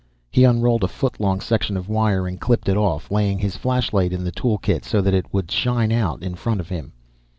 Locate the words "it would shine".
5.13-5.91